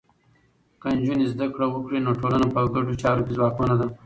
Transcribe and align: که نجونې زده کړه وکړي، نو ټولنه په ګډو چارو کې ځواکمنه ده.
که 0.81 0.87
نجونې 0.97 1.25
زده 1.33 1.47
کړه 1.53 1.65
وکړي، 1.69 1.97
نو 2.05 2.11
ټولنه 2.21 2.45
په 2.53 2.59
ګډو 2.73 2.99
چارو 3.01 3.25
کې 3.25 3.35
ځواکمنه 3.37 3.75
ده. 3.79 3.87